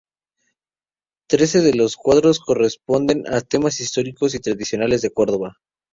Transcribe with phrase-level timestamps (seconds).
[1.29, 5.57] Trece de los cuadros corresponden a temas históricos y tradicionales de Córdoba.